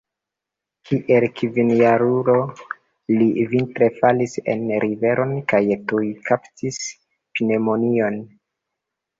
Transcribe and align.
Kiel 0.91 1.25
kvinjarulo 1.41 2.37
li 3.19 3.27
vintre 3.53 3.91
falis 3.99 4.33
en 4.55 4.65
riveron 4.87 5.37
kaj 5.53 5.63
tuj 5.93 6.03
kaptis 6.31 6.81
pneŭmonion. 7.37 8.21